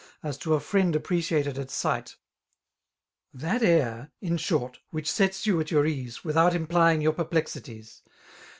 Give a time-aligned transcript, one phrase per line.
[0.23, 2.15] As to a friend appreciated at sights
[3.37, 5.69] ^ That air^ in shorty whicfti sets you at.
[5.69, 8.01] your ease> '■* Without implying your perplexittes.